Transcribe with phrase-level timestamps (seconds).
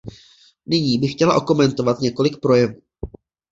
[0.65, 2.81] Nyní bych chtěla okomentovat několik projevů.